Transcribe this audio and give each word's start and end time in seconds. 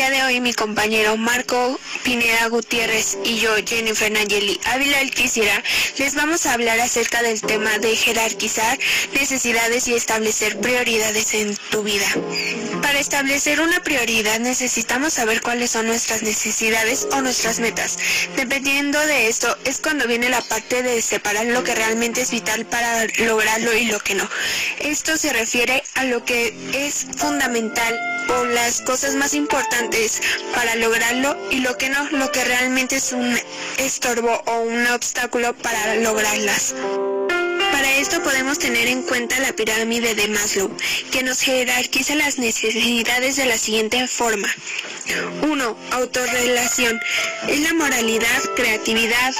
día 0.00 0.10
de 0.10 0.22
hoy 0.22 0.40
mi 0.40 0.54
compañero 0.54 1.18
Marco 1.18 1.78
Pineda 2.02 2.46
Gutiérrez 2.48 3.18
y 3.22 3.36
yo, 3.36 3.50
Jennifer 3.66 4.10
Nayeli 4.10 4.58
Ávila 4.64 4.98
Alquicira, 5.00 5.62
les 5.98 6.14
vamos 6.14 6.46
a 6.46 6.54
hablar 6.54 6.80
acerca 6.80 7.22
del 7.22 7.42
tema 7.42 7.78
de 7.80 7.94
jerarquizar 7.94 8.78
necesidades 9.12 9.88
y 9.88 9.94
establecer 9.94 10.58
prioridades 10.58 11.34
en 11.34 11.54
tu 11.70 11.82
vida. 11.82 12.06
Para 12.82 12.98
establecer 12.98 13.60
una 13.60 13.82
prioridad 13.82 14.40
necesitamos 14.40 15.14
saber 15.14 15.42
cuáles 15.42 15.70
son 15.70 15.86
nuestras 15.86 16.22
necesidades 16.22 17.06
o 17.12 17.20
nuestras 17.20 17.60
metas. 17.60 17.98
Dependiendo 18.36 18.98
de 19.06 19.28
esto 19.28 19.56
es 19.64 19.78
cuando 19.78 20.06
viene 20.06 20.28
la 20.28 20.40
parte 20.40 20.82
de 20.82 21.02
separar 21.02 21.46
lo 21.46 21.62
que 21.62 21.74
realmente 21.74 22.22
es 22.22 22.30
vital 22.30 22.66
para 22.66 23.06
lograrlo 23.18 23.74
y 23.76 23.86
lo 23.86 23.98
que 24.00 24.14
no. 24.14 24.28
Esto 24.80 25.16
se 25.16 25.32
refiere 25.32 25.82
a 25.94 26.04
lo 26.04 26.24
que 26.24 26.54
es 26.72 27.06
fundamental 27.16 28.00
o 28.28 28.44
las 28.44 28.80
cosas 28.80 29.14
más 29.14 29.34
importantes 29.34 30.20
para 30.54 30.74
lograrlo 30.76 31.36
y 31.50 31.60
lo 31.60 31.76
que 31.76 31.90
no, 31.90 32.10
lo 32.10 32.30
que 32.32 32.44
realmente 32.44 32.96
es 32.96 33.12
un 33.12 33.38
estorbo 33.78 34.42
o 34.46 34.60
un 34.60 34.86
obstáculo 34.86 35.54
para 35.56 35.96
lograrlas. 35.96 36.74
Para 37.80 37.96
esto 37.96 38.22
podemos 38.22 38.58
tener 38.58 38.88
en 38.88 39.00
cuenta 39.04 39.40
la 39.40 39.54
pirámide 39.54 40.14
de 40.14 40.28
Maslow, 40.28 40.70
que 41.10 41.22
nos 41.22 41.40
jerarquiza 41.40 42.14
las 42.14 42.38
necesidades 42.38 43.36
de 43.36 43.46
la 43.46 43.56
siguiente 43.56 44.06
forma. 44.06 44.54
1. 45.40 45.76
Autorrelación. 45.92 47.00
Es 47.48 47.60
la 47.60 47.72
moralidad, 47.72 48.42
creatividad, 48.54 49.32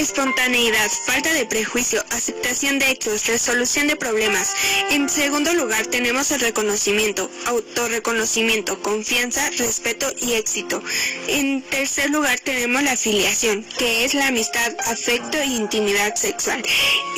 espontaneidad, 0.00 0.90
falta 1.04 1.30
de 1.34 1.44
prejuicio, 1.44 2.02
aceptación 2.08 2.78
de 2.78 2.90
hechos, 2.90 3.26
resolución 3.26 3.86
de 3.86 3.96
problemas. 3.96 4.54
En 4.90 5.10
segundo 5.10 5.52
lugar 5.52 5.86
tenemos 5.88 6.30
el 6.30 6.40
reconocimiento, 6.40 7.30
autorreconocimiento, 7.44 8.80
confianza, 8.80 9.50
respeto 9.58 10.10
y 10.22 10.32
éxito. 10.32 10.82
En 11.28 11.60
tercer 11.60 12.08
lugar 12.08 12.40
tenemos 12.40 12.82
la 12.82 12.92
afiliación, 12.92 13.62
que 13.78 14.06
es 14.06 14.14
la 14.14 14.28
amistad, 14.28 14.74
afecto 14.86 15.36
e 15.36 15.44
intimidad 15.44 16.14
sexual. 16.14 16.62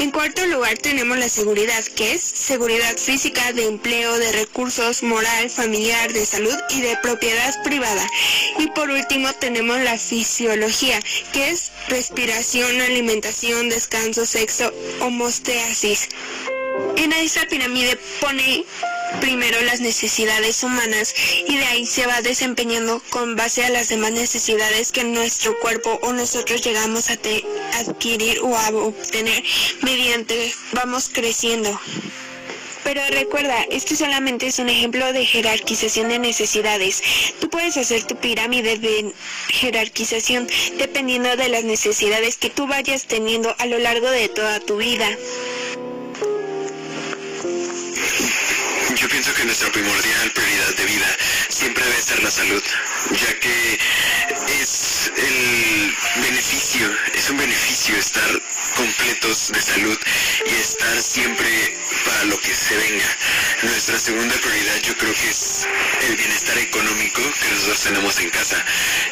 En 0.01 0.11
cuarto 0.11 0.45
lugar 0.47 0.77
tenemos 0.79 1.17
la 1.19 1.29
seguridad, 1.29 1.85
que 1.95 2.15
es 2.15 2.21
seguridad 2.21 2.97
física, 2.97 3.53
de 3.53 3.67
empleo, 3.67 4.19
de 4.19 4.33
recursos, 4.33 5.05
moral, 5.05 5.51
familiar, 5.51 6.13
de 6.13 6.27
salud 6.27 6.57
y 6.71 6.81
de 6.81 6.97
propiedad 6.97 7.55
privada. 7.63 8.05
Y 8.59 8.67
por 8.69 8.91
último 8.91 9.33
tenemos 9.35 9.79
la 9.83 9.97
fisiología, 9.97 11.01
que 11.33 11.51
es 11.51 11.71
respiración, 11.89 12.72
alimentación, 12.81 13.69
descanso, 13.69 14.27
sexo, 14.27 14.73
homosteasis. 15.01 16.09
En 16.97 17.13
esta 17.13 17.47
pirámide 17.47 17.99
pone 18.21 18.65
primero 19.21 19.61
las 19.63 19.81
necesidades 19.81 20.63
humanas 20.63 21.15
y 21.47 21.57
de 21.57 21.65
ahí 21.65 21.87
se 21.87 22.07
va 22.07 22.23
desempeñando 22.23 23.03
con 23.11 23.37
base 23.37 23.65
a 23.65 23.71
las 23.71 23.89
demás 23.89 24.13
necesidades 24.13 24.93
que 24.93 25.05
nuestro 25.05 25.59
cuerpo 25.61 25.99
o 26.03 26.13
nosotros 26.13 26.63
llegamos 26.63 27.11
a 27.11 27.19
adquirir 27.79 28.41
o 28.41 28.57
a 28.57 28.69
obtener 28.71 29.43
mediante 29.83 30.55
vamos 30.73 31.11
creciendo. 31.13 31.79
Pero 32.85 33.01
recuerda, 33.11 33.63
este 33.71 33.97
solamente 33.97 34.47
es 34.47 34.59
un 34.59 34.69
ejemplo 34.69 35.13
de 35.13 35.25
jerarquización 35.25 36.09
de 36.09 36.19
necesidades. 36.19 37.03
Tú 37.41 37.49
puedes 37.49 37.77
hacer 37.77 38.03
tu 38.05 38.17
pirámide 38.17 38.79
de 38.79 39.13
jerarquización 39.49 40.49
dependiendo 40.79 41.37
de 41.37 41.49
las 41.49 41.65
necesidades 41.65 42.37
que 42.37 42.51
tú 42.51 42.67
vayas 42.67 43.07
teniendo 43.07 43.55
a 43.59 43.67
lo 43.67 43.79
largo 43.79 44.11
de 44.11 44.29
toda 44.29 44.61
tu 44.61 44.77
vida. 44.79 45.09
Yo 48.97 49.09
pienso 49.09 49.35
que 49.35 49.45
nuestra 49.45 49.71
primordial 49.73 50.31
prioridad 50.33 50.75
de 50.77 50.85
vida 50.85 51.17
siempre 51.49 51.85
debe 51.85 52.03
ser 52.03 52.23
la 52.23 52.31
salud, 52.31 52.63
ya 53.11 53.41
que 53.41 53.79
es 54.61 55.11
el 55.17 55.95
beneficio, 56.23 56.91
es 57.15 57.31
un 57.31 57.39
beneficio 57.39 57.97
estar 57.97 58.43
completos 58.77 59.51
de 59.53 59.61
salud 59.61 59.99
y 60.47 60.55
estar 60.55 61.01
siempre 61.01 61.77
lo 62.25 62.39
que 62.41 62.55
se 62.55 62.77
venga. 62.77 63.19
Nuestra 63.63 63.99
segunda 63.99 64.35
prioridad 64.37 64.77
yo 64.83 64.97
creo 64.97 65.13
que 65.15 65.31
es 65.31 65.67
el 66.09 66.17
bienestar 66.17 66.59
económico 66.59 67.21
que 67.21 67.49
nosotros 67.51 67.81
tenemos 67.83 68.21
en 68.21 68.31
casa, 68.31 68.65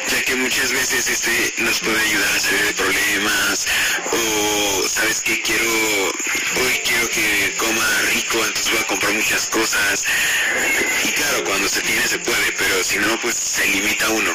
ya 0.07 0.21
que 0.23 0.35
muchas 0.35 0.71
veces 0.71 1.09
este 1.09 1.53
nos 1.57 1.79
puede 1.79 1.99
ayudar 1.99 2.35
a 2.35 2.39
salir 2.39 2.65
de 2.65 2.73
problemas 2.73 3.65
o 4.11 4.87
sabes 4.87 5.21
que 5.21 5.41
quiero, 5.41 5.65
hoy 5.65 6.81
quiero 6.83 7.09
que 7.09 7.53
coma 7.57 8.01
rico, 8.13 8.37
entonces 8.45 8.71
voy 8.71 8.81
a 8.81 8.87
comprar 8.87 9.13
muchas 9.13 9.47
cosas. 9.47 10.03
Y 11.03 11.11
cuando 11.43 11.67
se 11.67 11.81
tiene 11.81 12.05
se 12.07 12.19
puede, 12.19 12.51
pero 12.57 12.83
si 12.83 12.97
no, 12.97 13.19
pues 13.21 13.35
se 13.35 13.65
limita 13.67 14.09
uno. 14.09 14.33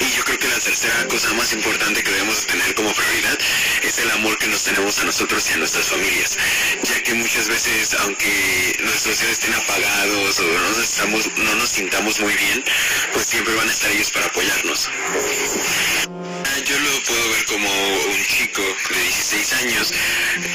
Y 0.00 0.16
yo 0.16 0.24
creo 0.24 0.38
que 0.38 0.48
la 0.48 0.58
tercera 0.58 1.06
cosa 1.08 1.32
más 1.34 1.52
importante 1.52 2.02
que 2.02 2.10
debemos 2.10 2.46
tener 2.46 2.74
como 2.74 2.92
prioridad 2.92 3.38
es 3.82 3.98
el 3.98 4.10
amor 4.12 4.38
que 4.38 4.48
nos 4.48 4.64
tenemos 4.64 4.98
a 5.00 5.04
nosotros 5.04 5.48
y 5.50 5.52
a 5.54 5.56
nuestras 5.58 5.86
familias, 5.86 6.38
ya 6.82 7.02
que 7.02 7.14
muchas 7.14 7.48
veces, 7.48 7.94
aunque 8.00 8.76
nuestros 8.80 9.20
hijos 9.22 9.32
estén 9.32 9.54
apagados 9.54 10.40
o 10.40 10.44
no 10.44 10.80
estamos, 10.80 11.30
no 11.36 11.54
nos 11.56 11.68
sintamos 11.68 12.20
muy 12.20 12.34
bien, 12.34 12.64
pues 13.12 13.26
siempre 13.26 13.54
van 13.54 13.68
a 13.68 13.72
estar 13.72 13.90
ellos 13.90 14.10
para 14.10 14.26
apoyarnos. 14.26 14.88
16 19.34 19.66
años 19.66 19.92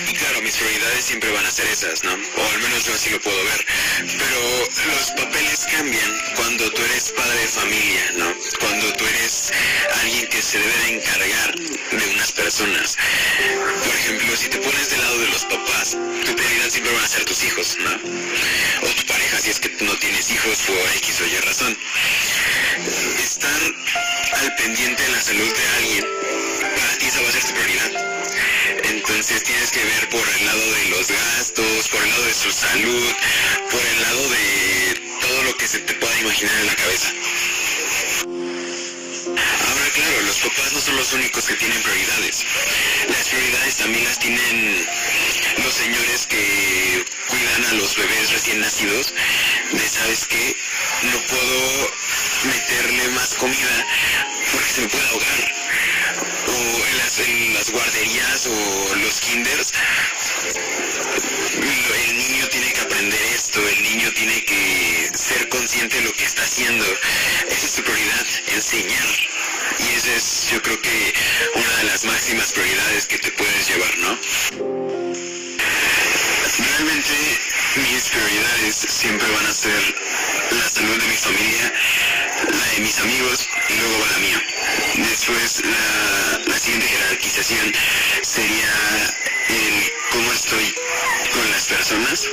y 0.10 0.14
claro, 0.14 0.42
mis 0.42 0.56
prioridades 0.56 1.04
siempre 1.04 1.30
van 1.32 1.46
a 1.46 1.52
ser 1.52 1.68
esas, 1.68 2.02
¿no? 2.06 2.12
O 2.14 2.52
al 2.54 2.62
menos 2.62 2.86
yo 2.86 2.94
así 2.94 3.10
lo 3.10 3.20
puedo 3.20 3.44
ver. 3.44 3.66
Pero 3.98 4.96
los 4.96 5.12
papeles 5.12 5.68
cambian 5.70 6.22
cuando 6.36 6.72
tú 6.72 6.82
eres 6.84 7.12
padre 7.12 7.40
de 7.40 7.48
familia, 7.48 8.12
¿no? 8.18 8.34
Cuando 8.60 8.94
tú 8.94 9.06
eres 9.06 9.52
alguien 10.02 10.28
que 10.30 10.42
se 10.42 10.60
debe 10.60 10.78
de 10.78 10.90
encargar 10.96 11.56
de 11.60 12.10
unas 12.16 12.32
personas. 12.32 12.98
Por 13.84 13.96
ejemplo, 13.96 14.38
si 14.38 14.48
te 14.48 14.58
pones 14.60 14.90
del 14.92 15.02
lado 15.02 15.20
de 15.20 15.28
los 15.28 15.46
papás, 15.46 15.98
tu 16.26 16.36
prioridad 16.36 16.70
siempre 16.70 16.94
van 16.94 17.04
a 17.04 17.08
ser 17.08 17.26
tus 17.26 17.44
hijos, 17.44 17.78
¿no? 17.80 17.92
O 18.88 18.94
tu 18.96 19.06
pareja, 19.08 19.40
si 19.40 19.50
es 19.50 19.60
que 19.60 19.70
no 19.84 19.94
tienes 19.98 20.32
hijos 20.32 20.58
por 20.62 20.78
X 20.96 21.22
o 21.22 21.26
Y 21.26 21.38
razón. 21.42 21.78
Estar 23.22 23.62
al 24.42 24.56
pendiente 24.56 25.04
de 25.04 25.10
la 25.10 25.22
salud 25.22 25.54
de 25.54 25.68
alguien, 25.78 26.06
para 26.62 26.98
ti 26.98 27.06
esa 27.08 27.22
va 27.22 27.28
a 27.28 27.32
ser 27.32 27.44
tu 27.44 27.54
prioridad. 27.54 28.19
Entonces 28.84 29.44
tienes 29.44 29.72
que 29.72 29.84
ver 29.84 30.10
por 30.10 30.28
el 30.28 30.46
lado 30.46 30.72
de 30.72 30.86
los 30.90 31.08
gastos, 31.10 31.90
por 31.90 32.02
el 32.02 32.10
lado 32.10 32.26
de 32.26 32.34
su 32.34 32.52
salud, 32.52 33.14
por 33.72 33.82
el 33.82 34.02
lado 34.02 34.30
de 34.30 35.02
todo 35.22 35.44
lo 35.44 35.58
que 35.58 35.68
se 35.68 35.80
te 35.80 35.94
pueda 35.96 36.20
imaginar 36.20 36.56
en 36.60 36.68
la 36.68 36.76
cabeza. 36.76 37.14
Ahora, 39.26 39.90
claro, 39.94 40.22
los 40.22 40.38
papás 40.38 40.74
no 40.74 40.80
son 40.80 40.96
los 40.96 41.14
únicos 41.14 41.46
que 41.46 41.56
tienen 41.56 41.82
prioridades. 41.82 42.46
Las 43.10 43.28
prioridades 43.28 43.78
también 43.78 44.04
las 44.06 44.20
tienen 44.20 44.88
los 45.64 45.74
señores 45.74 46.28
que 46.28 47.06
cuidan 47.28 47.66
a 47.66 47.74
los 47.74 47.96
bebés 47.96 48.32
recién 48.32 48.60
nacidos. 48.62 49.14
De, 49.72 49.88
¿sabes 49.88 50.26
qué? 50.28 50.56
No 51.04 51.20
puedo 51.28 51.92
meterle 52.46 53.08
más 53.10 53.36
comida 53.36 53.88
porque 54.52 54.70
se 54.70 54.82
me 54.82 54.90
puede 54.90 55.08
ahogar. 55.08 55.99
O 56.48 56.88
en 56.88 56.98
las, 56.98 57.20
en 57.20 57.54
las 57.54 57.72
guarderías 57.72 58.48
o 58.48 58.96
los 58.96 59.20
kinders, 59.22 59.74
el 62.10 62.18
niño 62.18 62.48
tiene 62.50 62.74
que 62.74 62.82
aprender 62.82 63.22
esto, 63.34 63.60
el 63.68 63.84
niño 63.84 64.12
tiene 64.14 64.44
que 64.46 65.10
ser 65.14 65.50
consciente 65.50 65.98
de 65.98 66.04
lo 66.04 66.14
que 66.14 66.26
está 66.26 66.44
haciendo. 66.44 66.86
Esa 67.50 67.66
es 67.66 67.72
su 67.72 67.84
prioridad, 67.84 68.26
enseñar. 68.54 69.08
Y 69.80 69.96
esa 69.96 70.14
es, 70.16 70.50
yo 70.52 70.62
creo 70.62 70.82
que, 70.82 71.14
una 71.56 71.78
de 71.78 71.84
las 71.86 72.06
máximas 72.06 72.52
prioridades 72.52 73.06
que 73.06 73.20
te 73.20 73.32
puedes 73.32 73.70
llevar, 73.70 73.98
¿no? 74.00 74.20
Realmente 76.58 77.40
mis 77.76 78.10
prioridades 78.10 78.76
siempre 78.76 79.30
van 79.32 79.46
a 79.46 79.54
ser 79.54 79.96
la 80.52 80.70
salud 80.70 80.98
de 80.98 81.08
mi 81.08 81.16
familia, 81.16 81.74
la 82.52 82.66
de 82.74 82.80
mis 82.82 83.00
amigos 83.00 83.48
y 83.70 83.74
luego 83.74 84.06
la 84.12 84.18
mía. 84.20 84.44
Después 85.30 85.64
la, 85.64 86.42
la 86.48 86.58
siguiente 86.58 86.88
jerarquización 86.88 87.72
sería 88.24 88.74
el 89.50 89.92
cómo 90.12 90.32
estoy 90.34 90.74
con 91.32 91.52
las 91.52 91.68
personas 91.68 92.26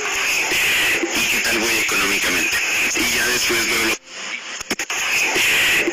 y 1.15 1.27
qué 1.29 1.39
tal 1.41 1.59
voy 1.59 1.77
económicamente. 1.77 2.57
Y 2.95 3.15
ya 3.15 3.27
después 3.27 3.67
veo 3.67 3.85
lo 3.85 3.93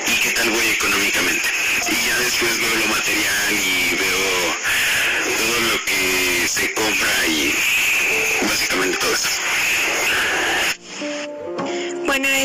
y 0.06 0.20
qué 0.22 0.30
tal 0.30 0.48
voy 0.48 0.66
económicamente. 0.66 1.46
Y 1.90 2.08
ya 2.08 2.18
después 2.20 2.58
veo 2.58 2.74
lo 2.74 2.86
material 2.86 3.52
y 3.52 3.73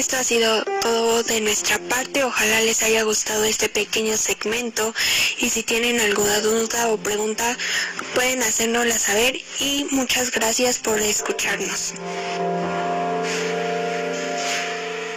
esto 0.10 0.22
ha 0.22 0.24
sido 0.24 0.64
todo 0.82 1.22
de 1.22 1.40
nuestra 1.40 1.78
parte. 1.88 2.24
Ojalá 2.24 2.62
les 2.62 2.82
haya 2.82 3.04
gustado 3.04 3.44
este 3.44 3.70
pequeño 3.70 4.18
segmento. 4.18 4.92
Y 5.38 5.50
si 5.50 5.62
tienen 5.62 6.02
alguna 6.02 6.40
duda 6.40 6.88
o 6.88 6.98
pregunta, 6.98 7.56
pueden 8.16 8.42
hacérnosla 8.42 8.98
saber. 8.98 9.40
Y 9.60 9.86
muchas 9.92 10.32
gracias 10.32 10.80
por 10.80 11.00
escucharnos. 11.00 11.94